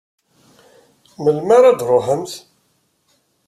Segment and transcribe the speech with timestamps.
[1.21, 2.31] Melmi ara d-truḥemt?